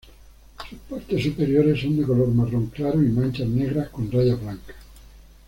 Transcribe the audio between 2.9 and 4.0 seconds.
y manchas negras